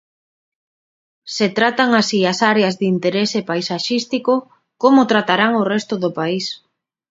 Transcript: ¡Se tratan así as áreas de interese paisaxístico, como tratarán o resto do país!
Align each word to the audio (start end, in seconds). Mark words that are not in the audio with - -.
¡Se 1.35 1.47
tratan 1.57 1.89
así 2.01 2.19
as 2.31 2.39
áreas 2.51 2.73
de 2.79 2.85
interese 2.95 3.39
paisaxístico, 3.49 4.33
como 4.81 5.09
tratarán 5.11 5.51
o 5.61 5.63
resto 5.73 5.93
do 6.03 6.09
país! 6.19 6.45